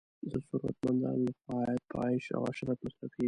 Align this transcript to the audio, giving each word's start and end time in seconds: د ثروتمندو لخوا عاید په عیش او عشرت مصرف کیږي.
د 0.31 0.33
ثروتمندو 0.47 1.23
لخوا 1.27 1.57
عاید 1.65 1.81
په 1.89 1.95
عیش 2.03 2.25
او 2.37 2.41
عشرت 2.51 2.77
مصرف 2.83 2.99
کیږي. 3.13 3.19